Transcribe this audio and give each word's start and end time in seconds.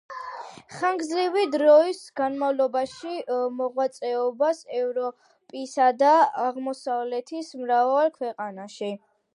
ხანგრძლივი 0.75 1.43
დროის 1.55 1.99
განმავლობაში 2.19 3.13
მოღვაწეობდა 3.59 4.51
ევროპისა 4.79 5.93
და 6.03 6.11
აღმოსავლეთის 6.49 7.57
მრავალ 7.65 8.13
ქვეყანაში. 8.21 8.95